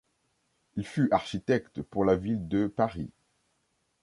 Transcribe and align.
Il 0.77 0.87
fut 0.87 1.09
architecte 1.13 1.83
pour 1.83 2.05
la 2.05 2.15
Ville 2.15 2.47
de 2.47 2.65
Paris. 2.65 3.11